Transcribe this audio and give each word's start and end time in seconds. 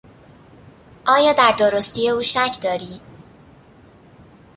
آیا 1.07 1.33
در 1.33 1.51
درستی 1.59 2.09
او 2.09 2.21
شک 2.21 2.57
داری؟ 2.63 3.01